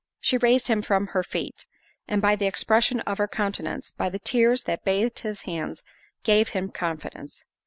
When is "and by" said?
2.07-2.35